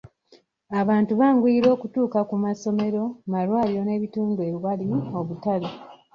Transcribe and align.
Abantu 0.79 1.11
banguyirwa 1.19 1.71
okutuuka 1.77 2.19
ku 2.29 2.35
masomero, 2.45 3.03
malwaliro 3.31 3.81
n'ebitundu 3.85 4.39
ewali 4.51 4.85
obutale. 5.19 5.69